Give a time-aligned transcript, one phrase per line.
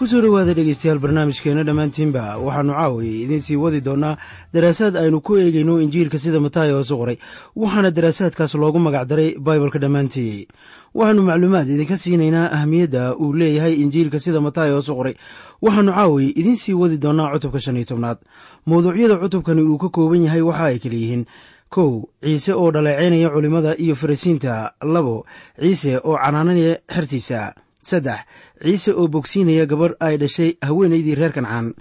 [0.00, 2.40] ku soo dhowaada dhegeystayaal barnaamijkeenna dhammaantiinba.
[2.40, 4.16] Waxaannu caawayay idiin sii wadi doonnaa
[4.54, 7.16] daraasaad aynu ku eegayno injiilka sida mataayo hoosu qoray
[7.56, 10.48] waxaana daraasaadkaas loogu magacdaray baibalka dhammaantii.
[10.96, 15.14] Waxaannu macluumaad idinka siinaynaa ahmiyadda uu leeyahay injiilka sida mataayo hoosu qoray.
[15.60, 18.18] Waxaannu caawayay idiin sii wadi doonnaa cutubka shan iyo tobnaad.
[18.66, 21.24] Mawduucyada cutubkani uu ka kooban yahay waxa ay kala yihiin.
[21.68, 24.72] Kow ciise oo dhaleecaynaya culimmada iyo farisiinta.
[24.80, 25.26] Labo
[25.60, 27.52] ciise oo canaananaya xertiisa
[27.88, 28.20] saddex
[28.62, 31.74] ciise oo bogsiinaya gabarh ay dhashay haweenaydii reer kancaan.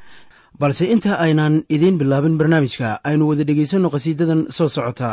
[0.60, 5.10] Balse inta aynaan idiin bilaabin barnaamijka aynu wada dhegaysanno qhasiidadan soo socota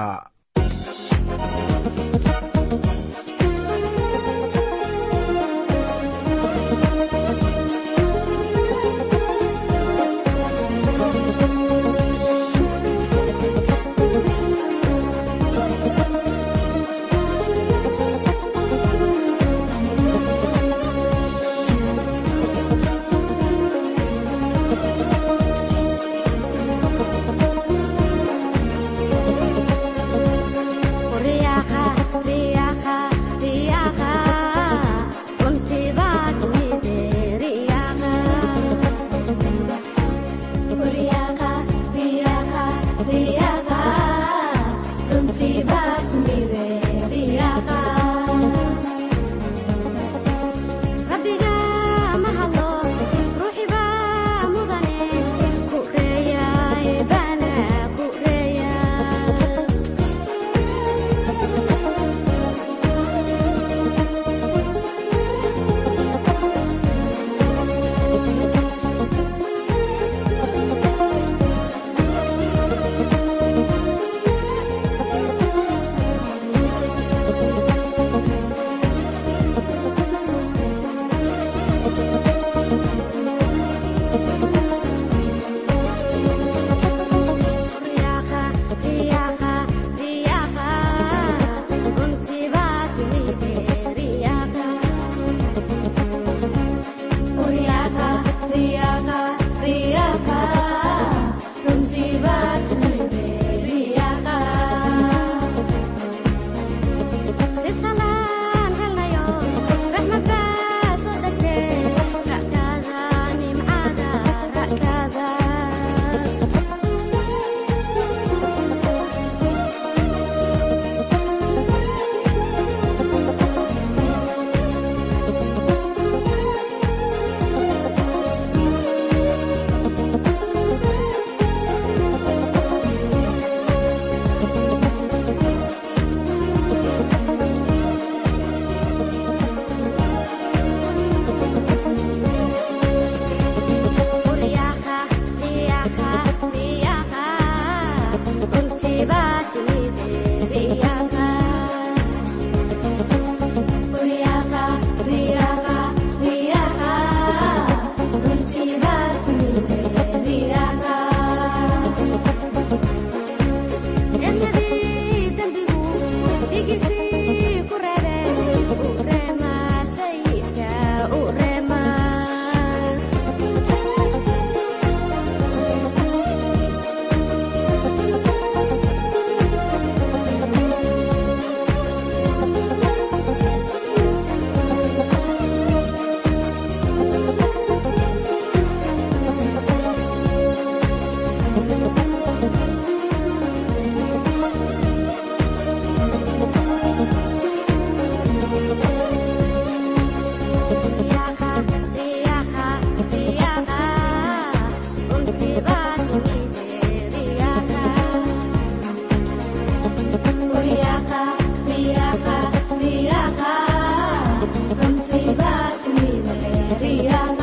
[214.70, 217.35] رمسي باسمي وخيري يا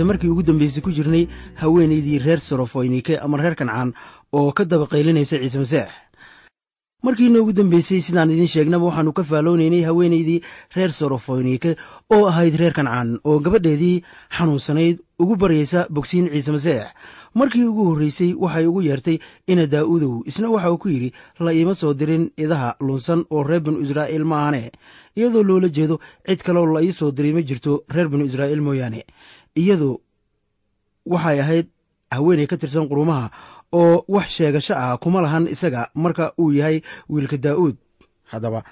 [0.00, 1.26] waxaanse markii ugu dambaysay ku jirnay
[1.60, 3.92] haweenaydii reer sorofoynike ama reer kancaan
[4.32, 5.88] oo ka daba qaylinaysa ciise maseex.
[7.02, 10.40] Markiina ugu dambeysay sidaan idiin sheegnaba waxaannu ka faalloonaynay haweenaydii
[10.76, 11.76] reer sorofoynike
[12.12, 14.02] oo ahayd reer kancaan oo gabadheedii
[14.36, 16.86] xanuunsanayd ugu baryaysa bogsiin ciise maseex.
[17.34, 21.74] Markii ugu horreysay waxay ugu yeertay ina daa'uudow isna waxa uu ku yidhi la iima
[21.74, 24.70] soo dirin idaha lunsan oo reer binu israa'iil ma ahane
[25.16, 29.04] iyadoo loola jeedo cid kaloo la ii soo diray ma jirto reer binu israa'iil mooyaane.
[29.56, 30.00] Iyadu
[31.06, 31.66] waxay ahayd
[32.10, 33.30] haweenay ka tirsan qurumaha
[33.72, 37.76] oo wax sheegasho ah kuma lahan isaga marka uu yahay wiilka daa'uud
[38.32, 38.64] haddaba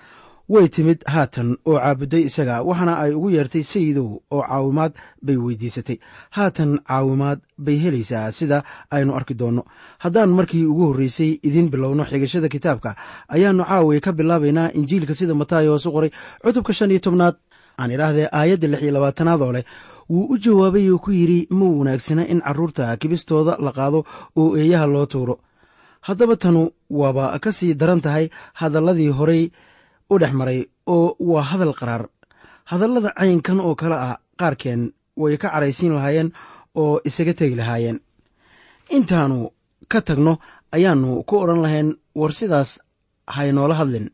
[0.49, 4.93] way timid haatan oo caabuday isaga waxaana ay ugu yeertay sayidow oo caawimaad
[5.27, 5.97] bay weydiisatay.
[6.37, 9.63] Haatan caawimaad bay helaysaa sida aynu arki doonno
[10.05, 12.97] haddaan markii ugu horreysay idiin bilowno xigashada kitaabka
[13.29, 16.11] ayaannu caawiya ka bilaabaynaa injiilka sida mataayo hoosu qoray
[16.45, 17.37] cutubka shan iyo tobnaad.
[17.81, 19.65] Aan idhaahdee aayadda lix iyo labaatanaad oo leh
[20.11, 24.01] wuu u jawaabay oo ku yidhi ma wanaagsana in carruurta kibistooda la qaado
[24.37, 25.35] oo eeyaha loo tuuro.
[26.01, 29.51] Haddaba tanu waaba ka sii daran tahay hadalladii horay
[30.11, 32.09] u dhex maray oo waa hadal qaraar.
[32.71, 36.33] Hadallada caynkan oo kale ah qaarkeen way ka caraysiin lahaayeen
[36.75, 37.99] oo isaga tegi lahaayeen.
[38.97, 39.51] Intaannu
[39.93, 40.33] ka tagno
[40.73, 42.71] ayaannu ku odhan lahayn war sidaas
[43.27, 44.07] haynoola hadlin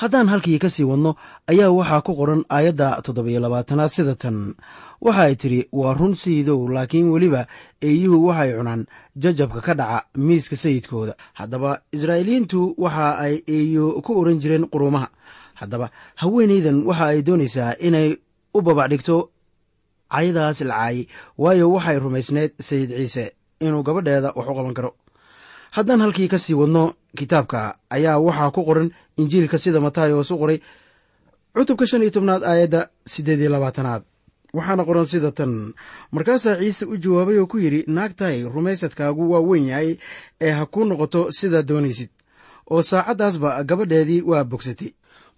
[0.00, 1.14] haddaan halkii ka sii wadno
[1.50, 4.54] ayaa waxaa ku qoran aayadda toddobiyo labaatanaad sida tan.
[5.00, 7.46] Waxa ay tidhi waa run sayidow laakiin weliba
[7.82, 8.86] eeyuhu waxay cunaan.
[9.22, 11.14] Jajabka ka dhaca miiska sayidkooda.
[11.34, 15.08] Haddaba israa'iiliyiintu waxa ay eeyo ku oran jireen quruumaha
[15.60, 18.16] haddaba haweenaydan waxa ay doonaysaa inay
[18.54, 19.30] u babacdhigto
[20.12, 21.06] cayadaas la caayey
[21.38, 23.32] waayo waxay rumaysneed sayid ciise.
[23.60, 24.90] Inuu gabadheeda wax u qaban karo
[25.70, 30.58] haddaan halkii ka sii wadno kitaabka ayaa waxaa ku qoran injiilka sida mataayos u qoray
[31.54, 34.02] cutubka shan iyo tobnaad aayadda siddeed iyo labaatanaad.
[34.54, 35.74] Waxaana qoran sida tan
[36.12, 39.96] markaasaa ciise u jawaabay oo ku yidhi naagtahay rumaysadkaagu waa weyn yahay
[40.40, 42.10] ee ha kuu noqoto sidaa doonaysid
[42.70, 44.90] oo saacaddaasba gabadheedii waa bogsatay.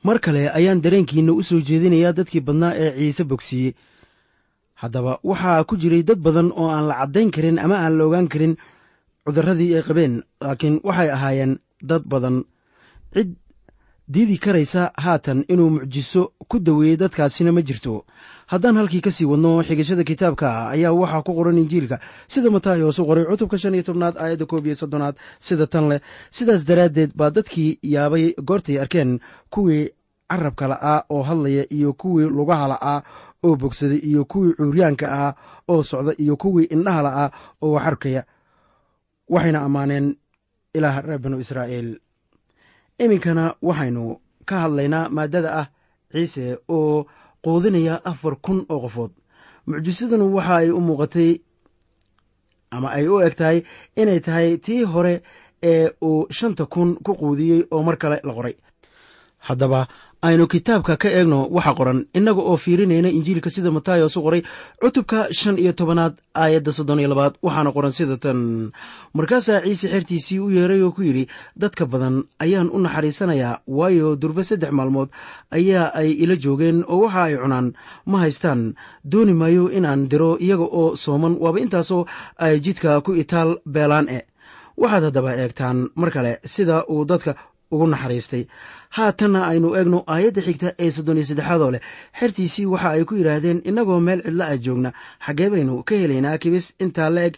[0.05, 3.73] Mar kale ayaan dareenkiinna u soo jeedinayaa dadkii badnaa ee ciise bogsiiyey.
[4.75, 8.29] Haddaba waxaa ku jiray dad badan oo aan la caddayn karin ama aan la ogaan
[8.29, 8.57] karin
[9.27, 12.45] cudurradii ay qabeen laakiin waxay ahaayeen dad badan.
[13.15, 13.35] Cid
[14.13, 18.05] diidi karaysa haatan inuu mucjiso ku daweeyey dadkaasina ma jirto.
[18.47, 22.01] Haddaan halkii ka sii wadno xigashada kitaabka ayaa waxaa ku qoran injiilka.
[22.29, 26.01] Sida mataayos u qoray cutubka shan iyo tobnaad aayadda koob iyo soddonaad sida tan leh.
[26.31, 29.91] Sidaas daraaddeed baa dadkii yaabay goortay arkeen kuwii
[30.33, 33.03] carabka la'aa oo hadlaya iyo kuwii lugaha la'aa
[33.45, 35.35] oo bogsaday iyo kuwii cuuryaanka ahaa
[35.69, 37.29] oo socda iyo kuwii indhaha la'aa
[37.63, 38.25] oo wax arkaya
[39.29, 40.17] waxayna ammaaneen
[40.75, 41.99] ilaah reer banu israa'iil.
[42.99, 45.67] Iminkana waxaynu ka hadlaynaa maaddada ah
[46.13, 47.07] ciise oo
[47.45, 49.11] quudinaya afar kun oo qofood.
[49.67, 51.41] Mucjisadanu waxa ay u muuqatay
[52.71, 53.59] ama ay u eg tahay
[53.97, 55.23] inay tahay tii hore
[55.63, 58.55] ee uu shanta kun ku quudiyey oo mar kale la qoray.
[59.39, 59.89] Haddaba
[60.23, 64.43] aynu kitaabka ka eegno waxa qoran innaga oo fiirinayna injiilka sida mataayos u qoray
[64.81, 68.71] cutubka shan iyo tobanaad aayadda soddon iyo labaad waxaana qoran sida tan.
[69.15, 71.27] Markaasaa ciise xertiisii u yeeray oo ku yidhi
[71.59, 75.09] dadka badan ayaan u naxariisanayaa waayo durbe saddex maalmood
[75.51, 77.73] ayaa ay ila joogeen oo waxa ay cunaan.
[78.07, 78.75] Ma haystaan?
[79.05, 82.07] Dooni maayo inaan diro iyaga oo sooman waaba intaasoo
[82.39, 84.19] ay jidka ku itaal beelaan e
[84.79, 87.35] waxaad haddaba eegtaan mar kale sida uu dadka
[87.73, 88.45] ugu naxariistay.
[88.97, 91.83] Haatanna aynu eegno aayadda xigta ee soddon iyo saddexaad oo leh.
[92.19, 94.91] Xertiisii waxa ay ku yidhaahdeen innagoo meel cidla ah joogna
[95.27, 96.67] xaggee baynu ka helaynaa kibis.
[96.85, 97.35] Intaa la eg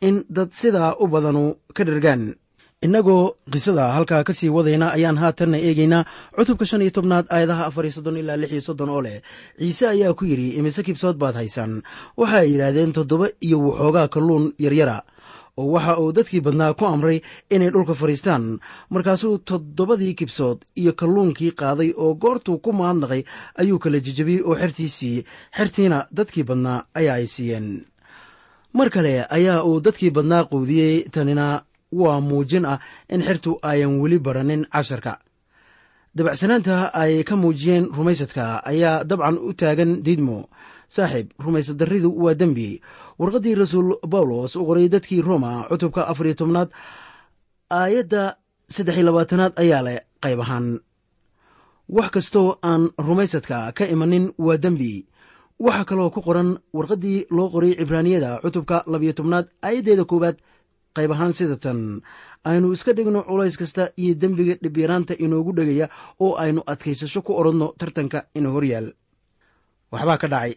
[0.00, 1.44] in dad sidaa u badanu
[1.76, 2.34] ka dhargaan.
[2.86, 6.04] Innagoo qisada halkaa ka sii wadayna ayaan haatanna eegaynaa
[6.36, 9.18] cutubka shan iyo tobnaad aayadaha afar iyo soddon ilaa lix iyo soddon oo leh.
[9.58, 11.82] Ciise ayaa ku yidhi imise kibsood baad haysaan?
[12.20, 15.02] Waxa ay yidhaahdeen toddoba iyo waxoogaa kalluun yaryara
[15.58, 17.18] oo waxa uu dadkii badnaa ku amray
[17.54, 18.44] inay dhulka fadhiistaan.
[18.90, 23.22] Markaasuu toddobadii kibsood iyo kalluunkii qaaday oo goortuu ku mahadnaqay
[23.60, 25.24] ayuu kala jejebiyey oo xertii siiyey
[25.56, 27.68] xertiina dadkii badnaa ayaa ay siiyeen.
[28.76, 31.46] Mar kale ayaa uu dadkii badnaa quudiyey tanina
[32.00, 32.78] waa muujin ah
[33.14, 35.18] in xertu ayan weli baranin casharka.
[36.16, 40.48] Dabacsanaanta ay ka muujiyeen rumaysadka ayaa dabcan u taagan diidmo
[40.88, 42.80] saaxiib rumaysad darridu waa dembi.
[43.18, 46.68] Warqaddii rasuul bawlos u qoray dadkii roma cutubka afar iyo tobnaad
[47.70, 48.36] aayadda
[48.74, 50.66] saddex iyo labaatanaad ayaa leh qayb ahaan.
[51.88, 55.06] Wax kastoo aan rumaysadka ka imanin waa dembi.
[55.60, 60.36] Waxaa kaloo ku qoran warqaddii loo qoray cibraaniyada cutubka labiyo tobnaad aayaddeeda koowaad
[60.96, 62.00] qayb ahaan sida tan.
[62.44, 65.86] Aynu iska dhigno culays kasta iyo dembiga dhibyaraanta inoogu dhegaya
[66.20, 68.88] oo aynu adkaysasho ku odhanno tartanka ina horyaal
[69.92, 70.52] waxbaa ka dhacay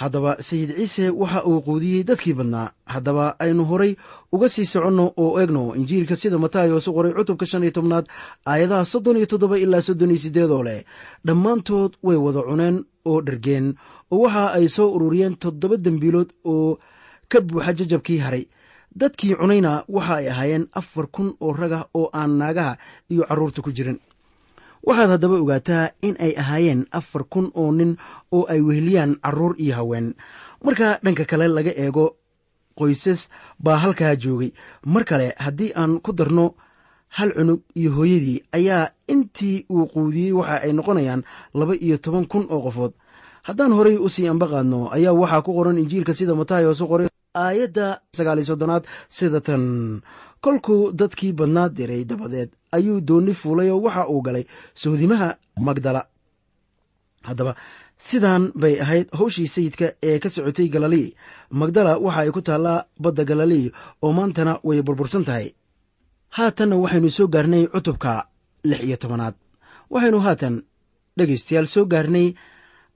[0.00, 2.70] haddaba sayid ciise waxa uu quudiyey dadkii badnaa.
[2.86, 3.96] Haddaba aynu horay
[4.32, 8.06] uga sii soconno oo eegno injiilka sida mataayos u qoray cutubka shan iyo tobnaad
[8.46, 10.84] aayadaha soddon iyo toddoba ilaa soddon iyo siddeed oo leh.
[11.26, 13.74] Dhammaantood way wada cuneen oo dhergeen
[14.10, 16.78] oo waxa ay soo ururiyeen toddoba dembiilood oo
[17.28, 18.44] ka buuxa jajabkii haray.
[18.94, 22.78] Dadkii cunayna waxa ay ahaayeen afar kun oo ragah oo aan naagaha
[23.10, 23.98] iyo carruurta ku jirin
[24.86, 27.96] waxaad haddaba ogaataa in ay ahaayeen afar kun oo nin
[28.32, 30.14] oo ay weheliyaan carruur iyo haween.
[30.64, 32.16] Marka dhanka kale laga eego
[32.78, 34.50] qoysas baa halkaa joogay.
[34.86, 36.54] Mar kale haddii aan ku darno
[37.08, 41.22] hal cunug iyo hooyadii ayaa intii uu quudiyey waxa ay noqonayaan
[41.54, 42.92] laba iyo toban kun oo qofood.
[43.42, 47.08] Haddaan horay u sii ambaqaadno ayaa waxaa ku qoran injiilka sida matayos u qoray
[47.44, 48.84] aayadda sagaaliyo soddonaad
[49.16, 49.64] sida tan.
[50.44, 54.44] Kolkuu dadkii badnaa diray dabadeed ayuu doonni fuulay oo waxa uu galay
[54.82, 55.28] sohdimaha
[55.66, 56.02] magdala.
[57.28, 57.52] Haddaba
[58.08, 61.08] sidaan bay ahayd howshii sayidka ee ka socotay galilii
[61.60, 65.46] magdala waxa ay ku taallaa badda galilii oo maantana way burbursan tahay.
[66.36, 68.12] Haatanna waxaynu soo gaarnay cutubka
[68.70, 69.34] lix iyo tobanaad.
[69.92, 70.54] Waxaynu haatan
[71.18, 72.26] dhegaystayaal soo gaarnay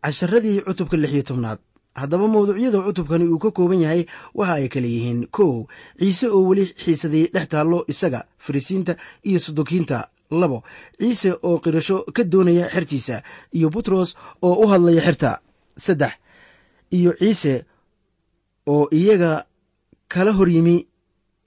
[0.05, 1.59] casharadii cutubka lix iyo tobnaad
[1.95, 5.67] haddaba mawduucyada cutubkani uu ka kooban yahay waxa ay kale yihiin kow
[5.99, 8.97] ciise oo weli xiisadii dhex taallo isaga farisiinta
[9.29, 10.63] iyo sudukiinta labo
[10.99, 13.23] ciise oo qirasho ka doonaya xertiisa
[13.53, 15.41] iyo butros oo u hadlaya xerta
[15.77, 16.13] saddex
[16.91, 17.65] iyo ciise
[18.67, 19.45] oo iyaga
[20.09, 20.87] kala hor yimi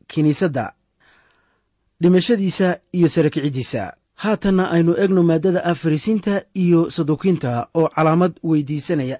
[0.07, 0.73] kiniisadda
[2.01, 9.17] dhimashadiisa iyo sarakiciddiisa haatanna aynu egno maaddada ah farisiinta iyo sadukiinta oo calaamad weydiisanaya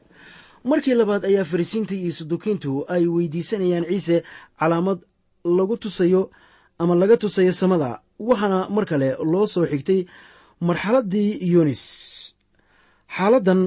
[0.70, 4.18] markii labaad ayaa farisiinta iyo sadukiintu ay weydiisanayaan ciise
[4.60, 5.00] calaamad
[5.58, 6.22] lagu tusayo
[6.82, 10.00] ama laga tusayo samada waxaana mar kale loo soo xigtay
[10.68, 11.84] marxaladdii yunis.
[13.16, 13.62] Xaaladdan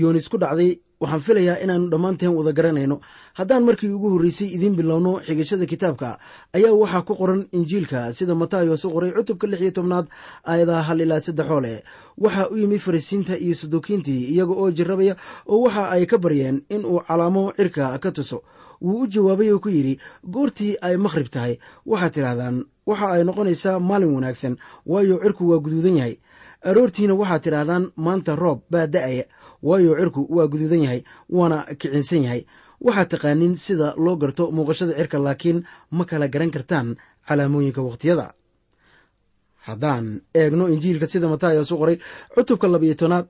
[0.00, 0.70] yunis ku dhacday
[1.02, 2.96] waxaan filayaa inaannu dhammaanteen wada garanayno.
[3.38, 6.18] Haddaan markii ugu horreysay idiin bilowno xigashada kitaabka
[6.56, 10.06] ayaa waxaa ku qoran injiilka sida matayos u qoray cutubka lix iyo tobnaad
[10.46, 11.82] aayadaha hal ilaa saddexoo leh.
[12.18, 15.16] Waxaa u yimi farisiinta iyo sadukiintii iyaga oo jirrabaya
[15.48, 18.42] oo waxa ay ka baryeen in uu calaamo cirka ka tuso.
[18.82, 21.58] Wuu u jawaabay oo ku yidhi goortii ay makhrib tahay.
[21.86, 22.56] Waxaad tidhaahdaan
[22.86, 24.54] waxa ay noqonaysaa maalin wanaagsan
[24.86, 26.16] waayo cirku waa guduudan yahay.
[26.62, 29.24] Aroortiina waxaad tidhaahdaan maanta roob baa da'aya
[29.62, 31.00] waayo cirku waa guduudan yahay
[31.30, 32.42] waana kicinsan yahay.
[32.80, 35.58] Waxaad taqaanin sida loo garto muuqashada cirka laakiin
[35.96, 36.88] ma kala garan kartaan
[37.28, 38.26] calaamooyinka wakhtiyada
[39.66, 41.96] haddaan eegno injiilka sida matayos u qoray
[42.34, 43.26] cutubka labaiyo tobnaad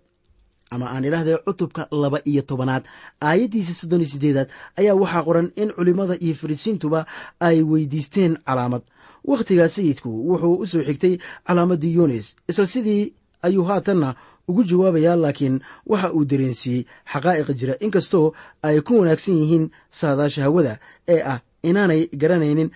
[0.72, 2.84] ama aan idhaahda cutubka laba iyo tobanaad
[3.20, 4.48] aayaddiisa soddon iyo siddeedaad
[4.80, 7.00] ayaa waxaa qoran in culimmada iyo farisiintuba
[7.40, 8.82] ay weydiisteen calaamad.
[9.24, 11.14] Wakhtigaa sayidku wuxuu u soo xigtay
[11.46, 13.12] calaamaddii yunis isla sidii
[13.46, 14.14] ayuu haatanna
[14.52, 15.56] ugu jawaabayaa laakiin
[15.90, 17.74] waxa uu dareensiiyey xaqaa'iqa jira.
[17.80, 18.26] Inkastoo
[18.62, 20.74] ay ku wanaagsan yihiin saadaasha hawada
[21.08, 22.70] ee ah inaanay garanaynin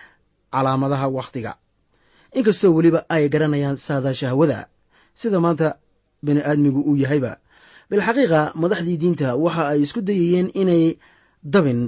[0.53, 1.53] calaamadaha wakhtiga.
[2.39, 4.59] Inkastoo weliba ay garanayaan saadaasha hawada
[5.15, 5.77] sida maanta
[6.25, 7.33] bini aadmigu uu yahayba.
[7.91, 10.99] Bilxaqiiqa madaxdii diinta waxa ay isku dayayeen inay
[11.45, 11.81] dabin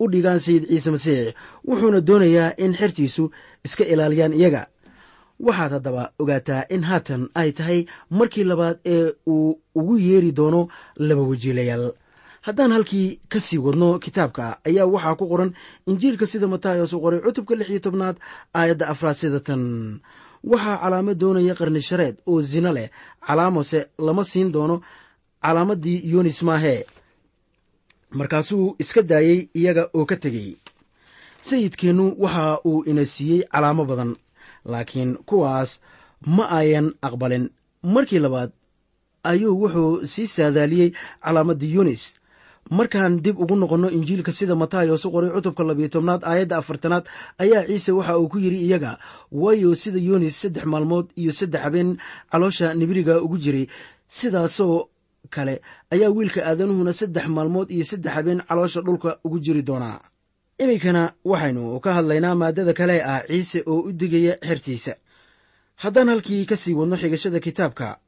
[0.00, 1.34] u dhigaan sayid ciise masiix
[1.68, 3.24] wuxuuna doonayaa in xertiisu
[3.66, 4.62] iska ilaaliyaan iyaga
[5.40, 11.22] waxaad haddaba ogaataa in haatan ay tahay markii labaad ee uu ugu yeeri doono laba
[11.22, 11.92] wajiilayaal.
[12.46, 15.54] Haddaan halkii ka sii wadno kitaabka ayaa waxaa ku qoran
[15.86, 18.16] injiilka sida matayos u qoray cutubka lix iyo tobnaad
[18.54, 19.40] aayadda afraad sida
[20.44, 22.90] waxaa calaamad doonaya qarni shareed oo zina leh
[23.26, 24.76] calaamose lama siin doono
[25.42, 26.84] calaamaddii yunis maahee
[28.10, 30.56] markaasuu iska daayey iyaga oo ka tegey.
[31.40, 34.16] Sayidkeennu waxa uu ina siiyey calaamo badan
[34.64, 35.80] laakiin kuwaas
[36.26, 37.50] ma ayan aqbalin.
[37.82, 38.50] Markii labaad
[39.24, 40.90] ayuu wuxuu sii saadaaliyey
[41.24, 42.14] calaamaddii yunis.
[42.70, 47.04] Markaan dib ugu noqonno injiilka sida matayos u qoray cutubka labiyo tobnaad aayadda afartanaad
[47.38, 48.92] ayaa ciise waxa uu ku yidhi iyaga
[49.32, 51.90] waayo sida yunis saddex maalmood iyo saddex habeen
[52.32, 53.66] caloosha nibiriga ugu jiray
[54.08, 54.88] sidaasoo
[55.34, 55.60] kale
[55.92, 60.00] ayaa wiilka aadanuhuna saddex maalmood iyo saddex habeen caloosha dhulka ugu jiri doonaa
[60.58, 64.94] iminkana waxaynu ka hadlaynaa maaddada kale ah ciise oo u digaya xertiisa.
[65.76, 67.98] Haddaan halkii ka sii wadno xigashada kitaabka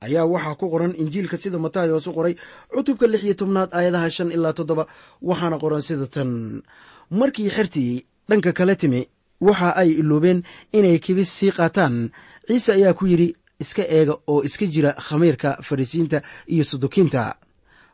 [0.00, 2.34] ayaa waxaa ku qoran injiilka sida matayos u qoray
[2.72, 4.86] cutubka lix iyo tobnaad aayadaha shan ilaa toddoba
[5.22, 6.62] waxaana qoran sida tan.
[7.10, 9.08] Markii xertii dhanka kale timi
[9.40, 12.10] waxa ay iloobeen inay kibis sii qaataan
[12.48, 17.36] ciise ayaa ku yidhi iska eega oo iska jira khamiirka farisiinta iyo sudukiinta.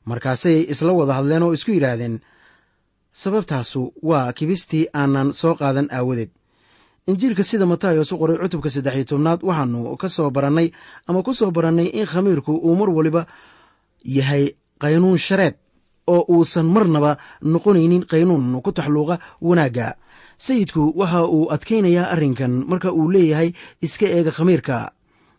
[0.06, 2.20] Markaasay isla wada hadleen oo isku yidhaahdeen
[3.12, 6.30] sababtaasu waa kibistii aanan soo qaadan aawadeed.
[7.06, 10.70] Injiilka sida matayos u qoray cutubka saddex iyo tobnaad waxaanu ka soo barannay
[11.08, 13.26] ama ku soo barannay in khamiirku uu mar waliba
[14.04, 15.54] yahay qaynuun shareeb
[16.06, 19.94] oo uusan marnaba noqonaynin qaynuun ku taxluuqa wanaagga.
[20.38, 23.52] Sayidku waxa uu adkaynayaa arrinkan marka uu leeyahay
[23.82, 24.92] iska eega khamiirka.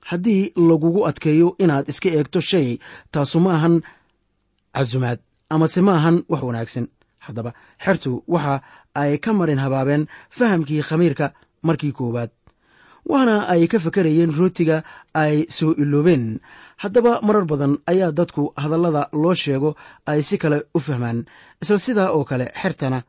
[0.10, 2.78] Haddii lagugu adkeeyo inaad iska eegto shay
[3.12, 3.76] taasu ma ahan
[4.76, 6.86] casumaad amase ma ahan wax wanaagsan
[7.32, 7.54] haddaba.
[7.80, 8.62] Xertu waxa
[8.96, 11.34] ay ka marin habaabeen fahamkii khamiirka
[11.64, 12.30] markii koowaad.
[13.06, 14.84] Waana ay ka fakarayeen rootiga
[15.14, 16.40] ay soo iloobeen.
[16.78, 21.26] Haddaba marar badan ayaa dadku hadallada loo sheego ay si kale u fahmaan.
[21.62, 23.04] Isla sidaa oo kale xertana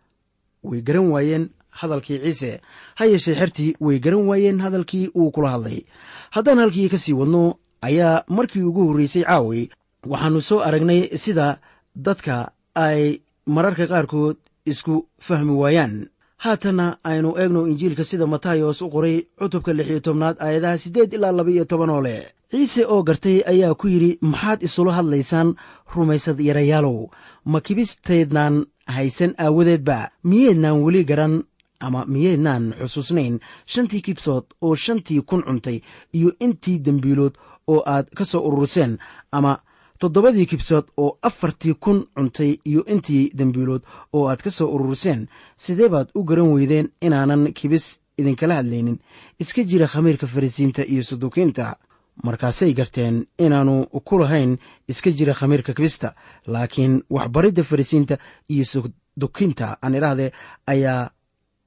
[0.63, 1.51] way garan waayeen
[1.81, 2.61] hadalkii ciise.
[2.99, 5.85] Ha yeeshee xertii way garan waayeen hadalkii uu kula hadlay.
[6.31, 9.71] Haddaan halkii ka sii wadno ayaa markii ugu horreysay caawi
[10.07, 11.59] waxaannu soo aragnay sida
[11.97, 16.09] dadka ay mararka qaarkood isku fahmi waayaan.
[16.43, 21.33] Haatanna aynu eegno injiilka sida matayos u qoray cutubka lix iyo tobnaad aayadaha siddeed ilaa
[21.33, 22.27] laba iyo toban oo leh.
[22.51, 25.55] Ciise oo gartay ayaa ku yidhi maxaad isula hadlaysaan
[25.95, 27.09] rumaysad yarayaalow
[27.45, 30.11] ma kibistaydnaan haysan aawadeedba?
[30.25, 31.43] Miyeednaan weli garan
[31.81, 33.41] ama miyeednaan xusuusnayn?
[33.67, 35.81] Shantii kibsood oo shantii kun cuntay
[36.13, 37.35] iyo intii dembiilood
[37.67, 38.99] oo aad ka soo ururseen
[39.33, 39.59] ama
[40.03, 43.83] toddobadii kibsood oo afartii kun cuntay iyo intii dembiilood
[44.17, 45.21] oo aad ka soo ururseen
[45.65, 47.87] sidee baad u garan weydeen inaanan kibis
[48.19, 48.99] idinkala hadlaynin?
[49.43, 51.77] Iska jira khamiirka farisiinta iyo saduukiinta.
[52.25, 56.15] Markaasay garteen inaannu ku lahayn iska jira khamiirka kibista
[56.47, 58.17] laakiin waxbaridda farisiinta
[58.53, 60.31] iyo sadukinta aan idhaahdee
[60.67, 61.11] ayaa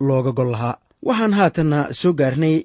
[0.08, 0.78] looga gol lahaa.
[1.08, 2.56] Waxaan haatanna soo gaarnay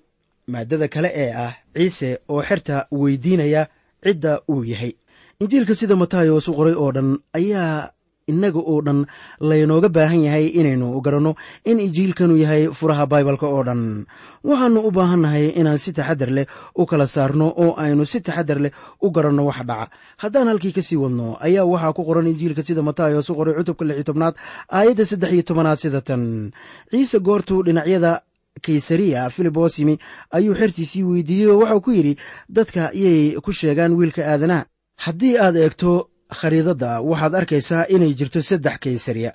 [0.52, 3.62] maaddada kale ee ah ciise oo xerta weydiinaya
[4.04, 4.92] cidda uu yahay
[5.40, 7.90] injiilka sida matayos u qoray oo dhan ayaa
[8.30, 9.06] innaga oo dhan
[9.40, 11.32] laynooga baahan yahay inaynu garanno
[11.64, 14.04] in injiilkanu yahay furaha baibalka oo dhan.
[14.44, 18.72] Waxaannu u baahannahay inaan si taxadar leh u kala saarno oo aynu si taxadar leh
[19.00, 19.88] u garanno wax dhaca.
[20.22, 23.84] Haddaan halkii ka sii wadno ayaa waxaa ku qoran injiilka sida matayos u qoray cutubka
[23.84, 24.34] lix iyo tobnaad
[24.68, 26.52] aayadda saddex iyo tobanaad sida tan.
[26.90, 28.20] Ciise goortuu dhinacyada
[28.60, 29.96] kaysariya filibos yimi
[30.36, 32.14] ayuu xertiisii weydiiyey oo waxau ku yidhi
[32.48, 34.66] dadka yay ku sheegaan wiilka aadanaha
[35.04, 35.90] haddii aad eegto
[36.38, 39.32] khariidadda waxaad arkaysaa inay jirto saddex kaysariya.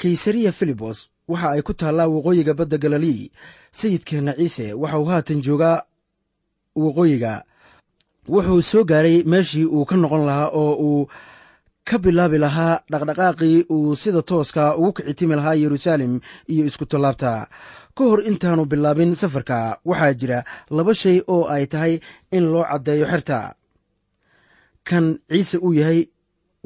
[0.00, 0.98] Kaysariya filibos
[1.30, 3.30] waxa ay ku taallaa waqooyiga badda galilii
[3.78, 5.82] sayidkeenna ciise waxauu haatan joogaa
[6.76, 7.34] waqooyiga.
[8.32, 11.08] Wuxuu soo gaaray meeshii uu ka noqon lahaa oo uu
[11.88, 16.20] ka bilaabi lahaa dhaqdhaqaaqii uu sida tooska ugu kicitimi lahaa yeruusaalem
[16.52, 17.48] iyo isku tallaabta.
[17.96, 20.38] Ka hor intaanu bilaabin safarka waxaa jira
[20.76, 21.94] laba shay oo ay tahay
[22.36, 23.38] in loo caddeeyo xerta
[24.88, 26.00] kan ciise uu yahay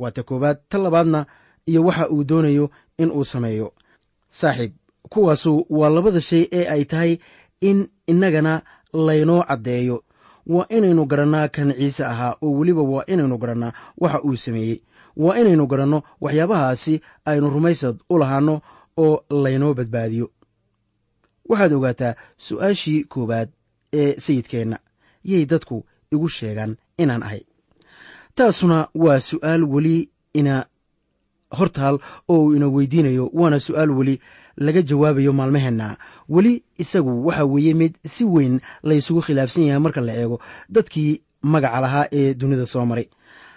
[0.01, 1.21] waa ta koowaad ta labaadna
[1.71, 3.69] iyo waxa uu doonayo in uu sameeyo.
[4.39, 4.73] Saaxiib
[5.13, 7.13] kuwaasu waa labada shay ee ay tahay
[7.61, 8.63] in innagana
[9.07, 9.97] laynoo caddeeyo.
[10.47, 14.79] Waa inaynu garannaa kan ciise ahaa oo weliba waa inaynu garannaa waxa uu sameeyey.
[15.17, 18.55] Waa inaynu garanno waxyaabahaasi aynu rumaysad u lahaanno
[19.05, 20.27] oo laynoo badbaadiyo.
[21.49, 23.49] Waxaad ogaataa su'aashii koowaad
[23.93, 24.79] ee sayidkeenna.
[25.25, 25.77] Yay dadku
[26.13, 27.43] igu sheegaan inaan ahay
[28.35, 30.67] taasuna waa su'aal weli ina
[31.59, 34.21] hortaal oo uu ina weydiinayo waana su'aal weli
[34.57, 35.97] laga jawaabayo maalmaheenna.
[36.29, 41.81] Weli isagu waxa weeye mid si weyn laysugu khilaafsan yahay marka la eego dadkii magaca
[41.81, 43.09] lahaa ee dunida soo maray.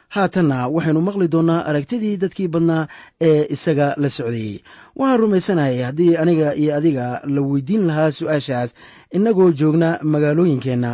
[0.10, 2.88] Haatanna waxaynu maqli doonnaa aragtidii dadkii badnaa
[3.22, 4.58] ee isaga la socdeeyey
[4.96, 8.70] waxaan rumaysanahay haddii aniga iyo adiga la weydiin lahaa su'aashaas
[9.16, 10.92] innagoo joogna magaalooyinkeenna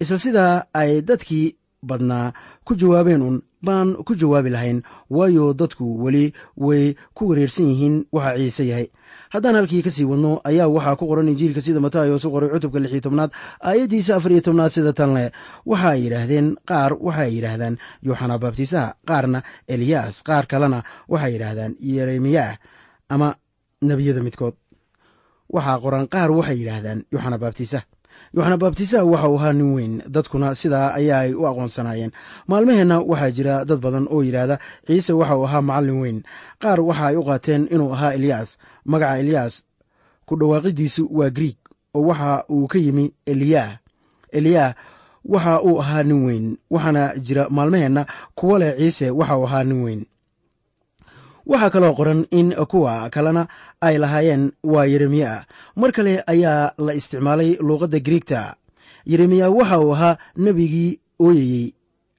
[0.00, 1.56] isla sidaa ay dadkii
[1.88, 2.32] badnaa
[2.64, 4.82] ku jawaabeen un baan ku jawaabi lahayn.
[5.10, 8.86] Waayo dadku weli way ku wareersan yihiin waxa ciise yahay.
[9.32, 12.78] Haddaan halkii ka sii wadno ayaa waxaa ku qoran injiilka sida matayos u qoray cutubka
[12.80, 13.30] lix iyo tobnaad
[13.64, 15.30] aayaddiisa afar iyo tobnaad sida tan leh.
[15.66, 22.58] Waxa ay yidhaahdeen qaar waxaay yidhaahdaan yooxana baabtiisaha qaarna eliyaas qaar kalena waxay yidhaahdaan yeremiyah
[23.08, 23.34] ama
[23.82, 24.54] nebiyada midkood.
[25.54, 27.84] Waxaa qoran qaar waxay yidhaahdaan yooxana baabtiisaha
[28.34, 30.02] yooxana baabtiisaha waxa uu ahaa nin weyn.
[30.14, 32.10] Dadkuna sidaa ayaa ay u aqoonsanaayeen.
[32.48, 36.18] Maalmaheenna waxaa jira dad badan oo yidhaahda ciise waxa uu ahaa macallin weyn.
[36.62, 38.58] Qaar waxa ay u qaateen inuu ahaa eliyaas.
[38.84, 39.54] Magaca eliyaas
[40.26, 41.56] ku dhawaaqidiisu waa griig
[41.94, 43.78] oo waxa uu ka yimi eliyah
[44.32, 44.74] eliyah
[45.24, 48.02] waxa uu ahaa nin weyn waxaana jira maalmaheenna
[48.34, 50.00] kuwo leh ciise waxa uu ahaa nin weyn
[51.46, 53.42] waxaa kaloo qoran in kuwa kalena
[53.80, 58.56] ay lahaayeen waa yeremiya mar kale ayaa la isticmaalay luuqadda griigta
[59.06, 61.74] yeremiya waxa uu ahaa nebigii ooyayey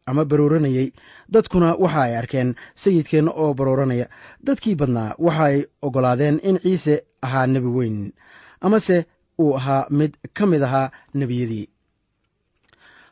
[0.06, 0.94] ama barooranayey.
[1.34, 4.06] Dadkuna waxa ay arkeen sayidkeenna oo barooranaya.
[4.46, 8.14] Dadkii badnaa waxaay oggolaadeen in ciise ahaa nebi weyn
[8.62, 9.06] amase
[9.42, 11.66] uu ahaa mid ka mid ahaa nebiyadii.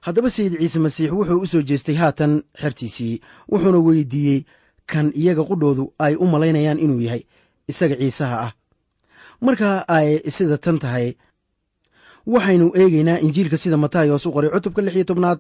[0.06, 3.22] Haddaba sayid ciise masiix wuxuu u soo jeestay haatan xertiisii
[3.52, 4.46] wuxuuna weydiiyey
[4.92, 7.24] kan iyaga qudhoodu ay u malaynayaan inuu yahay
[7.68, 8.52] isaga ciisaha ah.
[9.42, 11.16] Marka ay sida tan tahay
[12.26, 15.40] waxaynu eegaynaa injiilka sida matayos u qoray cutubka lix iyo tobnaad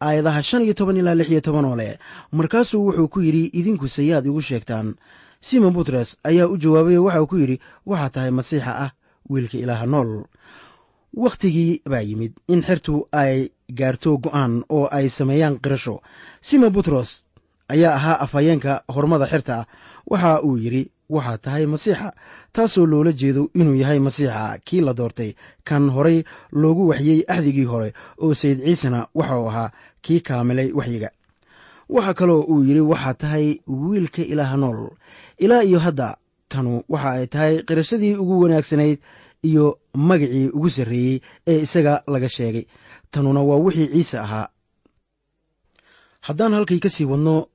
[0.00, 1.96] aayadaha shan iyo toban ilaa lix iyo toban oo leh.
[2.32, 4.94] Markaasuu wuxuu ku yidhi idinkuse yaad igu sheegtaan.
[5.40, 8.90] Simon butres ayaa u jawaabay oo waxauu ku yidhi waxaa tahay masiixa ah
[9.30, 10.24] wiilka ilaaha nool.
[11.16, 16.02] Wakhtigii baa yimid in xertu ay gaarto go'aan oo ay sameeyaan qirasho.
[16.40, 17.23] Simon butros
[17.68, 19.66] ayaa ahaa afhayeenka hormada xerta ah.
[20.06, 22.12] Waxa uu yidhi waxaa tahay masiixa
[22.52, 25.34] taasoo loola jeedo inuu yahay masiixa kii la doortay.
[25.64, 29.70] Kan horay loogu waxyey axdigii hore oo sayid ciisena waxa uu ahaa
[30.02, 31.10] kii kaamilay waxyiga.
[31.88, 34.90] Waxaa kaloo uu yidhi waxaa tahay wiilka ilaaha nool.
[35.38, 36.16] Ilaa iyo hadda
[36.48, 38.98] tanu waxa ay tahay qirashadii ugu wanaagsanayd
[39.42, 42.64] iyo magacii ugu sarreeyey ee isaga laga sheegay.
[43.10, 44.48] Tanuna waa wixii ciise ahaa.
[46.20, 47.46] Haddaan halkay ka sii wadno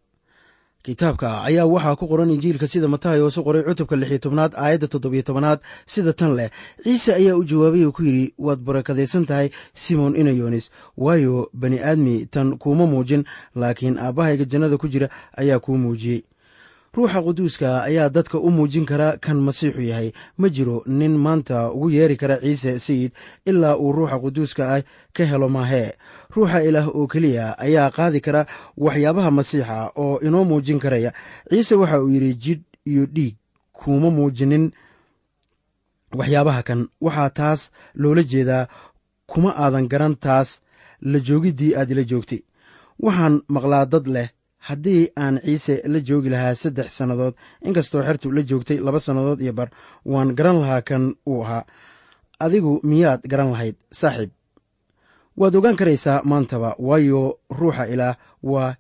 [0.90, 4.88] kitaabka ayaa waxaa ku qoran injiilka sida matayos u qoray cutubka lix iyo tobnaad aayadda
[4.90, 6.50] toddobiyo tobanaad sida tan leh.
[6.84, 12.26] Ciise ayaa u jawaabay oo ku yidhi waad barakadaysan tahay simon inayonis waayo bani aadmi
[12.34, 13.24] tan kuuma muujin
[13.56, 16.22] laakiin aabbahayga jannada ku jira ayaa kuu muujiyey
[16.96, 20.12] ruuxa quduuska ayaa dadka u muujin kara kan masiixu yahay.
[20.38, 23.12] Ma jiro nin maanta ugu yeeri kara ciise sayid
[23.46, 24.82] ilaa uu ruuxa quduuska ah
[25.14, 25.92] ka helo maahee
[26.36, 28.46] ruuxa ilaah oo keliya ayaa qaadi kara
[28.78, 31.14] waxyaabaha masiixa oo inoo muujin karaya.
[31.50, 33.36] Ciise waxa uu yidhi jidh iyo dhiig
[33.74, 34.72] kuuma muujinin
[36.18, 36.88] waxyaabaha kan.
[37.02, 38.68] Waxaa taas loola jeedaa
[39.28, 40.60] kuma aadan garan taas.
[41.02, 42.42] La joogiddii aad ila joogtay.
[43.00, 44.30] Waxaan maqlaa dad leh
[44.68, 47.34] haddii aan ciise la joogi lahaa saddex sannadood
[47.66, 49.70] inkastoo xertu la joogtay laba sannadood iyo bar
[50.06, 51.64] waan garan lahaa kan uu ahaa.
[52.40, 54.30] Adigu miyaad garan lahayd saaxiib.
[55.38, 58.76] Waad ogaan karaysaa maantaba waayo ruuxa ilaah waa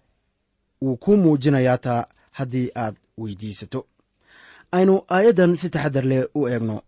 [0.81, 3.85] wuu kuu muujinayaa taa haddii aad weydiisato.
[4.71, 6.81] Aynu aayaddan si taxaddar leh u eegno.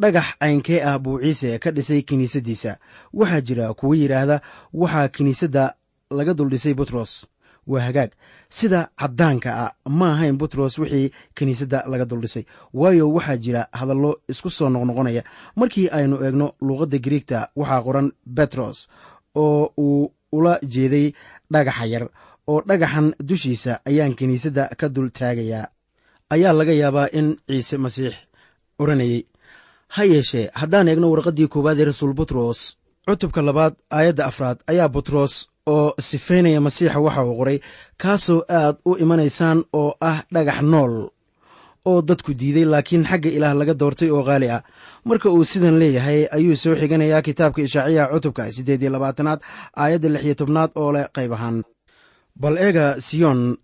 [0.00, 2.76] Dhagax caynkee ah buu ciise ka dhisay kiniisaddiisa.
[3.12, 4.40] Waxaa jira kuwo yidhaahda
[4.74, 5.74] waxaa kiniisadda
[6.10, 7.26] laga duldhisay butros
[7.66, 8.10] waa hagaag.
[8.48, 12.44] Sida caddaanka ah ma ahayn butros wixii kiniisadda laga duldhisay.
[12.74, 15.22] Waayo waxaa jira hadallo isku soo noqnoqonaya
[15.56, 18.88] markii aynu eegno luuqadda griigta waxaa qoran betros
[19.34, 21.12] oo uu ula jeeday
[21.52, 22.04] dhagaxa yar
[22.48, 25.66] oo dhagaxan dushiisa ayaan kiniisadda ka dul taagayaa
[26.34, 28.14] ayaa laga yaabaa in ciise masiix
[28.78, 29.20] odhanayey
[29.94, 32.76] ha yeeshee haddaan eegno warqaddii koowaad ee rasuul butros.
[33.06, 37.58] Cutubka labaad aayadda afraad ayaa butros oo sifaynaya masiixa waxa uu qoray
[38.02, 40.94] kaasoo aad u imanaysaan oo ah dhagax nool
[41.84, 44.62] oo dadku diiday laakiin xagga ilaah laga doortay oo qaali ah.
[45.04, 49.40] Marka uu sidan leeyahay ayuu soo xiganayaa kitaabka ishaaciya cutubka siddeed iyo labaatanaad
[49.76, 51.62] aayadda lix iyo tobnaad oo leh qayb ahaan.
[52.40, 53.56] Bal eega siyoon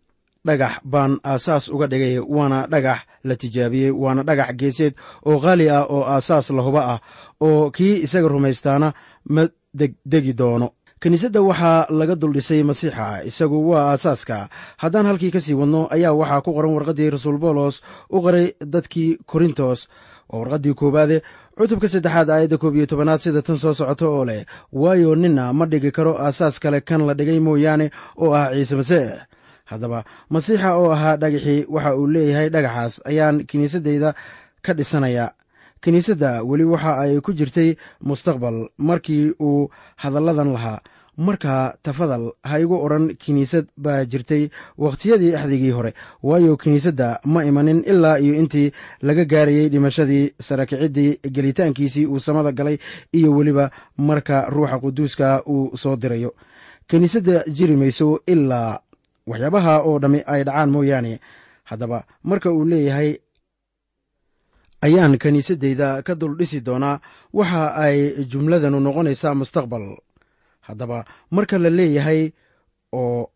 [0.46, 4.94] dhagax baan aasaas uga dhigay waana dhagax la tijaabiyey waana dhagax geeseed
[5.26, 7.00] oo qaali ah oo aasaas lahuba ah
[7.40, 8.92] oo kii isaga rumaystaana
[9.34, 9.42] ma
[9.74, 10.68] degdegi doono
[11.00, 14.48] kiniisadda waxaa laga duldhisay masiixa isagu waa aasaaska.
[14.82, 19.18] Haddaan halkii ka sii wadno ayaa waxaa ku qoran warqaddii rasuul boolos u qoray dadkii
[19.26, 19.86] korintos.
[20.32, 21.22] Oo warqaddii koowaade
[21.58, 25.66] cutubka saddexaad aayadda koob iyo tobanaad sida tan soo socota oo leh waayo ninna ma
[25.66, 29.22] dhigi karo aasaas kale kan la dhigay mooyaane oo ah ciise masiix.
[29.70, 34.14] Haddaba masiixa oo ahaa dhagaxii waxa uu leeyahay dhagaxaas ayaan kiniisaddayda
[34.62, 35.30] ka dhisanaya
[35.80, 40.80] kiniisadda weli waxa ay ku jirtay mustaqbal markii uu hadalladan lahaa.
[41.18, 45.90] Markaa tafadal ha igu odhan kiniisad baa jirtay wakhtiyadii axdigii hore
[46.22, 52.78] waayo kiniisadda ma imanin ilaa iyo intii laga gaarayey dhimashadii sarakiciddii gelitaankiisii uu samada galay
[53.12, 56.34] iyo weliba marka ruuxa quduuska uu soo dirayo.
[56.86, 58.78] Kiniisadda jiri mayso ilaa
[59.26, 61.18] waxyaabaha oo dhammi ay dhacaan mooyaane.
[61.64, 63.18] Haddaba marka uu leeyahay
[64.86, 67.00] ayaan kiniisaddayda ka dul dhisi doonaa
[67.38, 69.84] waxa ay jumladanu noqonaysaa mustaqbal.
[70.66, 72.32] Haddaba marka la leeyahay
[72.92, 73.30] oo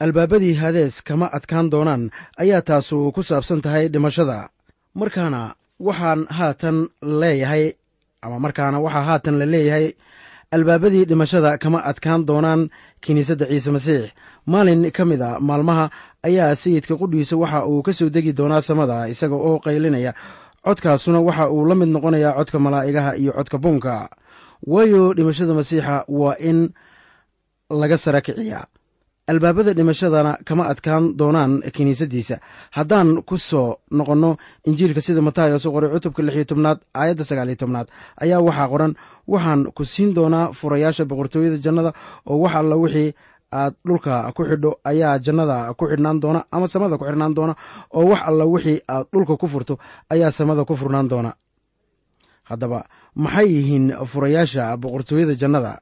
[0.00, 2.10] albaabadii hadees kama adkaan doonaan
[2.42, 4.48] ayaa taasu ku saabsan tahay dhimashada.
[4.94, 5.54] Markaana
[5.86, 6.76] waxaan haatan
[7.20, 7.64] leeyahay
[8.24, 9.86] ama markaana waxaa haatan la leeyahay
[10.54, 12.70] albaabadii dhimashada kama adkaan doonaan
[13.00, 14.04] kiniisadda ciise masiix.
[14.46, 15.90] Maalin ka mid a maalmaha
[16.26, 20.12] ayaa sayidka qudhiisa waxa uu ka soo degi doonaa samada isaga oo qaylinaya
[20.66, 24.08] codkaasuna waxa uu la mid noqonayaa codka malaa'igaha iyo codka buunka.
[24.66, 26.58] Waayo dhimashada masiixa waa in
[27.70, 28.66] laga sara kiciyaa
[29.30, 32.36] albaabada dhimashadana kama adkaan doonaan kiniisaddiisa.
[32.76, 34.36] Haddaan ku soo noqonno
[34.68, 37.86] injiilka sida matayos u qoray cutubka lix iyo tobnaad aayadda sagaal iyo tobnaad
[38.20, 38.92] ayaa waxaa qoran.
[39.32, 41.90] Waxaan ku siin doonaa furayaasha boqortooyada jannada
[42.30, 43.14] oo wax alla wixii
[43.52, 47.54] aad dhulka ku xidho ayaa jannada ku xidhnaan doona ama samada ku xidhnaan doona
[47.94, 49.78] oo wax alla wixii aad dhulka ku furto
[50.10, 51.32] ayaa samada ku furnaan doona.
[52.48, 52.84] Haddaba
[53.14, 55.80] maxay yihiin furayaasha boqortooyada jannada?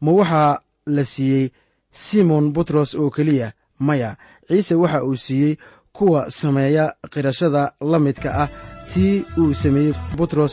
[0.00, 1.52] Ma waxaa la siiyey
[1.92, 4.16] simon butros oo keliya maya.
[4.48, 5.58] Ciise waxa uu siiyey
[5.92, 8.48] kuwa sameeya qirashada la midka ah.
[8.94, 10.52] Tii uu sameeyey butros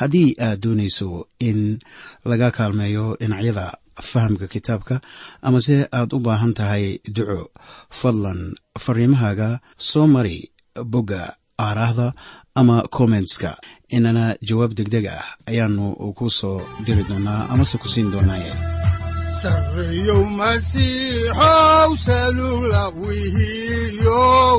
[0.00, 1.08] haddii aad doonayso
[1.48, 1.60] in
[2.30, 3.66] laga kaalmeeyo dhinacyada
[4.10, 5.00] fahamka kitaabka
[5.46, 6.84] amase aad u baahan tahay
[7.16, 7.40] duco
[8.00, 8.40] fadlan
[8.84, 9.48] fariimahaaga
[9.88, 10.38] soo mari
[10.92, 11.22] bogga
[11.66, 12.06] aaraahda
[12.60, 13.50] ama kommentska
[13.96, 15.84] inana jawaab degdeg ah ayaanu
[16.18, 18.52] ku soo diri doonaa amase ku siin doonaaye
[19.42, 21.90] sareyow masiixow
[23.02, 24.58] wihiyow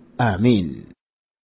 [0.25, 0.67] aamiin